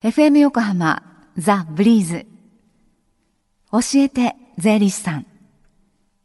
[0.00, 1.02] FM 横浜
[1.36, 2.24] ザ・ブリーズ。
[3.72, 5.26] 教えて税理士さん。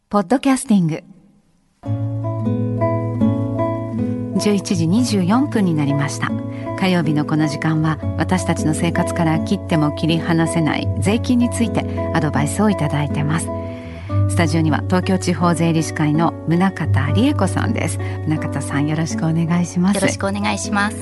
[0.09, 1.03] ポッドキャスティング。
[4.37, 4.39] 11
[4.75, 4.85] 時
[5.25, 6.29] 24分になりました。
[6.79, 11.81] 火曜日のこの時間は私たちの生活から切っても切り離せない税金について
[12.13, 13.47] アドバイスをいただいてます。
[14.29, 17.97] スタジオには東京地方税理士会の宗方理恵子さんです。
[18.27, 19.95] 宗方さんよろしくお願いします。
[19.95, 20.97] よろしくお願いします。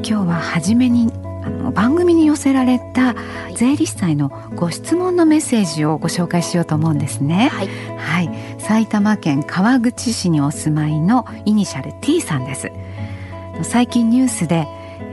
[0.00, 1.12] 今日は初めに
[1.48, 3.14] あの番組に寄せられた
[3.54, 7.48] 税理士さんへのご質問のメッセージをご紹介しようと思うんですね。
[7.48, 12.70] はい、はい、埼玉県川口市にお住まいのイニシャル T さんです。
[13.62, 14.68] 最近ニュースで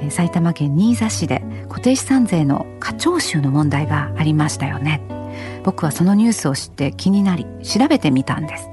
[0.10, 5.02] 埼玉県新座市で固定資産税の課徴収の問題がありましたよね。
[5.64, 8.70] 僕はそのニュースを知って気になり調べてみたんです。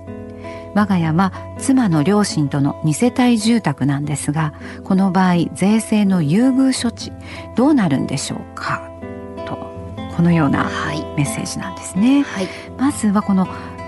[0.75, 4.55] 我が家は妻の両親との2世帯住宅なんですが
[4.85, 7.13] この場合税制の優遇処置
[7.57, 8.89] どうなるんでしょうか？
[9.47, 9.57] と
[10.17, 10.71] このような
[11.17, 13.47] メッセージなんですね、はい、まずはこの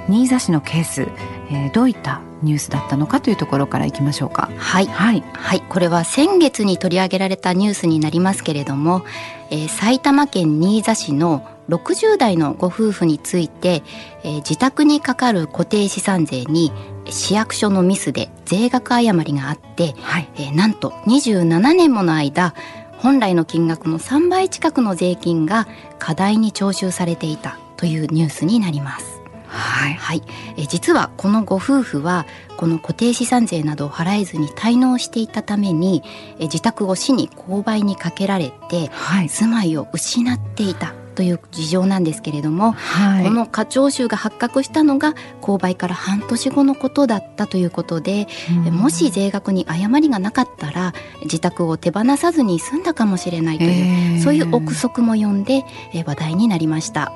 [0.08, 1.08] 新座市のケース、
[1.50, 4.50] えー、どういったニュースだったのかというところからいきましょうか。
[4.58, 9.02] はい、はい、はい、これは先月に取り上げられたニュースになりますけれども、
[9.50, 13.82] えー、埼玉県新座市の60代のご夫婦について、
[14.22, 16.72] えー、自宅にかかる固定資産税に
[17.06, 22.54] 市役所のミスで税額誤りがあって、はい、えー、なんと27年もの間
[22.98, 25.66] 本来の金額の3倍近くの税金が
[25.98, 29.20] 過大に徴収されていたというニュースになります。
[29.46, 30.22] はい、はい、
[30.56, 32.26] え実はこのご夫婦は
[32.56, 36.02] この固定資産税などを払えずに滞納していたために
[36.38, 48.26] え自宅を市に購買にかけられて、はい、住まいを失っていたという事情なんですけれども、はい、この課徴収が発覚したのが購買から半年後のことだったということで、
[48.66, 50.92] うん、もし税額に誤りがなかったら
[51.22, 55.64] 自宅を手放さずに済んだかもしれないという、えー、そういう憶測も呼んで
[56.04, 57.12] 話題になりました。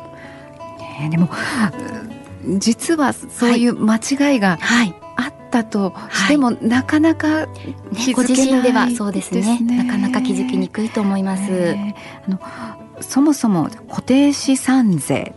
[1.00, 1.28] えー、でも
[2.58, 9.58] 実はそういう間違いが、はい、あったとしても、はい、なかなかね、ご自身ではそうですね。
[9.60, 11.42] なかなか気づきにくいと思います。
[11.50, 11.94] えー、
[12.26, 15.34] あのそもそも固定資産税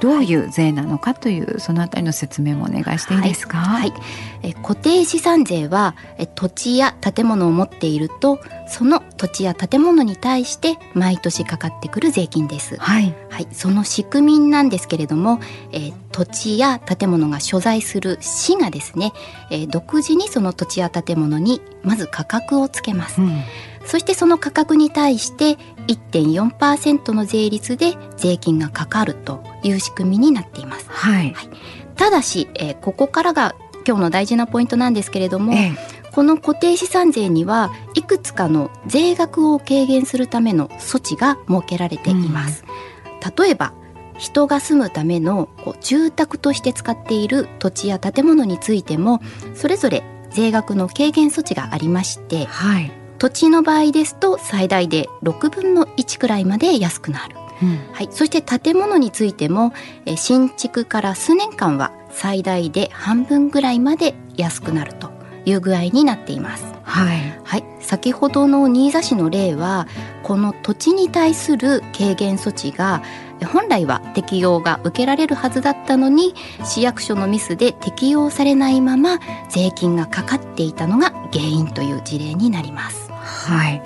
[0.00, 3.58] どういう税なのかという、そのあたりの説明もお願いしていいですか？
[3.58, 4.00] はい、はい、
[4.42, 12.76] え固定資産税はえ土地や建物を持っているとその土地や建物に対して毎年かかってくる税金です。
[12.76, 15.38] はい、はい、その仕組みなんですけれども、
[15.70, 19.12] えー、土地や建物が所在する市がですね、
[19.52, 23.22] えー、独自にその土地や建物にまず価格をつけます。
[23.22, 23.44] うん
[23.86, 25.56] そしてその価格に対して
[25.88, 30.86] 1.4%の税率で税金がかかるという仕組みになっています。
[30.88, 31.48] はい、はい、
[31.96, 33.54] ただし、えー、ここからが
[33.86, 35.72] 今日の大事なポイントなんですけれども、え。
[36.14, 42.64] この固定資産税にはいくつかの税額を軽減するための措置が設けられています。
[42.64, 43.72] うん、例えば
[44.16, 49.20] 人が住むためのこう住宅として使っている土地や建物についても
[49.54, 57.36] それぞれ税額の軽減措置がありまして、はい、土地の場合ですと最大で6分の1くらいまで安くなる。
[57.62, 59.72] うん、はい、そして建物についても
[60.06, 65.10] え新築から数年間は最大で半分ぐらいまで安くなると
[65.44, 66.64] いう具合になっています。
[66.82, 69.86] はい、はい、先ほどの新座市の例は
[70.22, 73.02] この土地に対する軽減措置が
[73.44, 83.03] 本来は適用が受けられるはずだったのに市役所のミスで適用されないまま税金がかかっていたのが原因という事例になります。
[83.52, 83.82] はい。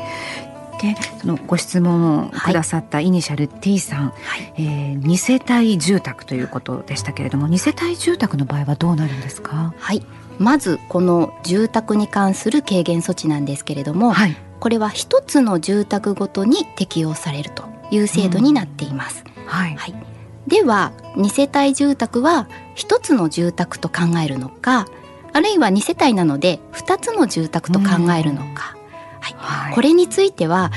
[0.80, 9.74] でそのご質問をくださったイニシャル T さん、はい、えー、2世帯住宅ということでしたけれども2世帯住宅の場合はどうなるんですか？
[9.76, 10.04] はい。
[10.38, 19.24] まずこの住宅に関する軽減措置なんですけれども、はい、これは一つの住宅ごとに適用されるという制度になっています。
[19.36, 19.94] うん、はい、はい、
[20.46, 24.86] では2世帯住宅は一つの住宅と考えるのか
[25.32, 28.76] あるいは2世帯なので2つの住宅と考えるのか、
[29.74, 30.70] これについては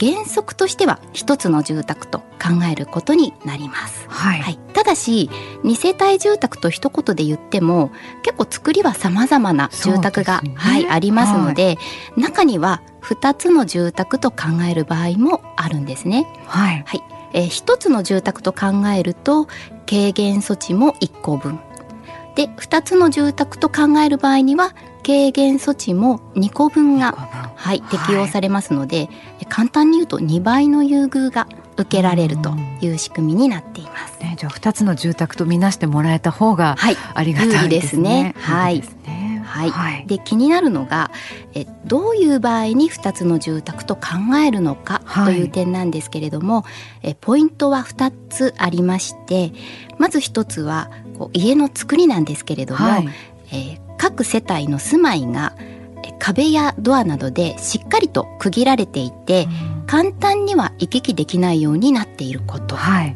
[0.00, 4.06] 原則としては一つの住宅と考えることになります。
[4.08, 5.30] はい、はい、ただし
[5.62, 7.90] 2世帯住宅と一言で言っても
[8.22, 11.72] 結構作りは様々な住宅が、ね、はい、ありますので、は
[12.16, 16.26] い、中には2つの住宅と考える場合もあるんですね。
[16.46, 17.02] はい、はい。
[17.32, 19.46] えー、1つの住宅と考えると
[19.88, 21.60] 軽減措置も1個分。
[22.34, 24.74] で2つの住宅と考える場合には
[25.04, 29.02] 軽減措置も2個分が、はい、適用されますので、は
[29.40, 34.18] い、簡単に言うと2倍の優遇が受けられるという仕組みになっています。
[34.36, 36.76] じゃあ2つの住宅とみなしてもらえた方が
[37.14, 38.34] ありがたいですね。
[38.38, 39.42] はい、ですね。
[39.46, 41.10] はい、はい、で気になるのが
[41.54, 46.68] えどういう場合に2つの住宅と考えるのかという点なんですけれども、は
[47.04, 49.52] い、えポイントは2つありまして
[49.98, 53.08] まず1つはこう家の作りなんですけれども、はい、
[53.52, 55.54] えー、各世帯の住まいが
[56.24, 59.46] 壁やドアなどでしっかりと区切られていて、
[59.86, 62.76] 簡単には行き来できないようになっていること。
[62.76, 63.14] はい、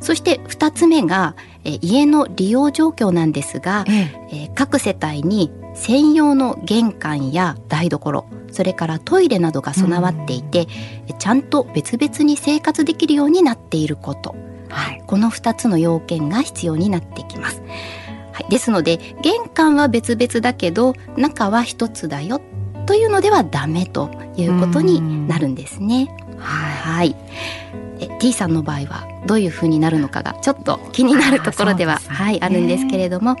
[0.00, 4.50] そして2つ目がえ家の利用状況なんですが、ええ。
[4.54, 10.68] 各世帯に専用の玄関や台所それからトイレなどが備わっていて、
[11.10, 14.36] うん、ちゃんと別々に生活できるようになっていること、
[14.68, 17.62] はい、この2つの要件が必要になってきます。
[18.38, 22.40] はい、ですので玄関は別々だけど中は1つだよ
[22.86, 26.08] というのではダメということになるんですね。
[26.38, 27.16] はい、
[27.98, 33.36] え T さんの場合はどういうふうになるのかがちょっと気になるところでははい、あるんですけれども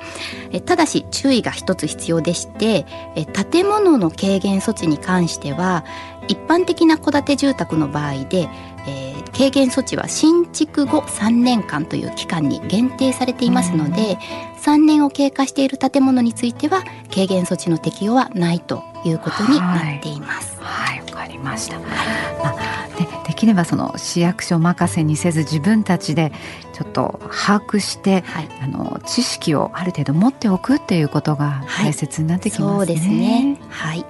[0.50, 2.84] えただし注意が一つ必要でして
[3.14, 5.84] え建物の軽減措置に関しては
[6.26, 8.48] 一般的な戸建て住宅の場合で、
[8.88, 14.18] えー、軽減措置は新築後3年間という期間に限定されていますので、
[14.64, 16.82] 3年を経過している建物については
[17.14, 20.58] 軽減措置の適用はないということになっています。
[20.60, 21.78] はい、わ、はい、かりました。
[21.78, 26.32] まあ、でできればその市役所任せにせず自分たちで
[26.72, 32.66] ちょっと把握して、はい、あの知識をある程度持っておくっていうことが大切になってきますね。
[32.70, 33.56] はい、そうですね。
[33.68, 34.04] はい。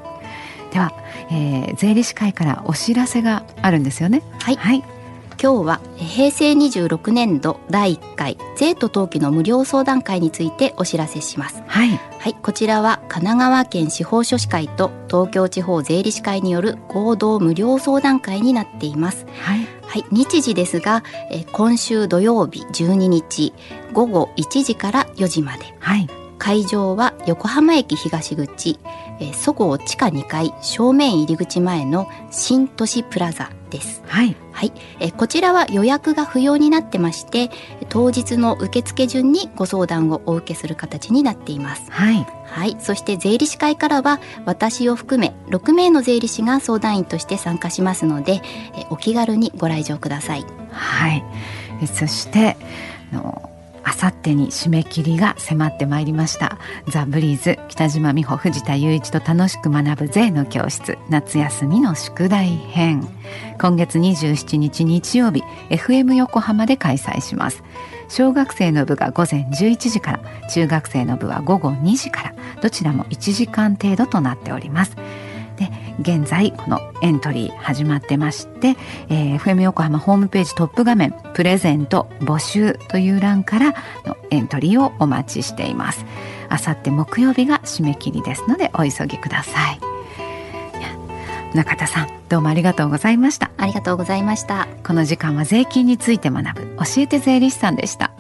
[0.73, 0.95] では、
[1.31, 4.23] えー、税理士会からお知らせがあるんですよね。
[4.39, 4.57] はい。
[4.57, 4.98] はい
[5.41, 11.63] 今日は平成26年度第1回税と登記の無料相談会についてお知らせします。
[11.69, 19.27] はい、はい、こちらは神奈川県司法書士会と東京地方税理士会による合同無料相談会になっています。
[19.41, 23.55] はい、はい、日時ですが、え今週土曜日12日
[23.93, 25.73] 午後1時から4時まで。
[25.79, 26.09] はい、
[26.39, 28.81] 会場は横浜駅東口、
[29.21, 34.03] えそごう地下2階正面入り口前の新都市プラザです。
[34.07, 34.37] はい。
[34.53, 34.73] はい。
[35.01, 37.51] えこちらは予約が不要になってまして、
[37.89, 41.91] 当日の受付順にご相談をお受けする形になっています。
[41.91, 42.27] はい。
[42.45, 42.77] はい。
[42.81, 48.43] そして税理士会からは私を含め6名の税理士が相談員として参加しますので、
[48.75, 50.45] えお気軽にご来場ください。
[50.71, 51.25] はい。
[51.87, 52.57] そして
[53.13, 53.51] あの
[53.89, 56.59] あさってに締め切りが迫ってまいりました。
[56.89, 60.99] ザ・ブリーズ北島美穂藤田雄一と楽しく学ぶ税の教室。
[61.09, 63.09] 夏休みの宿題編。
[63.59, 67.63] 今月27日日曜日 FM 横浜で開催します。
[68.11, 70.21] 小学生の部が午前11時から
[70.51, 74.97] 中学生の部は午後2時からどちらも1時間程度となっております。
[76.01, 78.77] 現在このエントリー始まってまして、
[79.09, 83.73] えー、FM 横浜ホームページトップ画面プレゼント募集という欄から
[84.07, 86.05] のエントリーをお待ちしています。
[86.49, 89.81] あさって木曜日が締め切りですのでお急ぎください。
[91.55, 93.51] 中田さんどうもありがとうございました。
[93.57, 94.69] ありがとうございました。
[94.85, 96.77] この時間は税金について学ぶ。
[96.77, 98.13] 教えて税理士さんでした。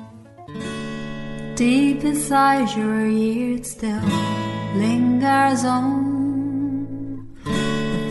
[1.56, 4.00] Deep inside your ears still
[4.76, 6.07] lingers on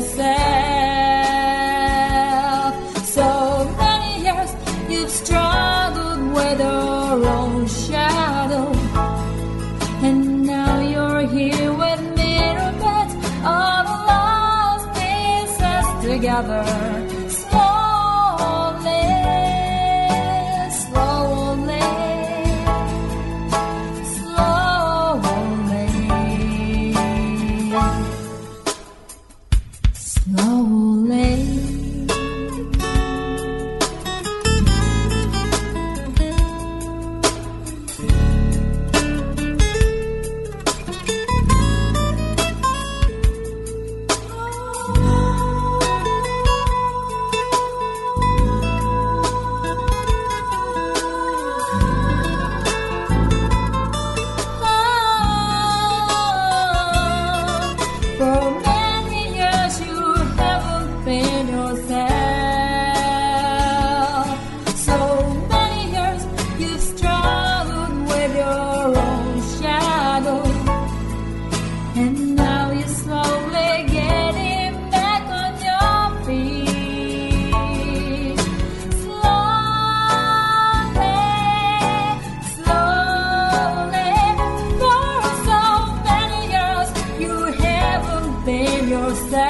[0.00, 0.39] você
[89.10, 89.49] those that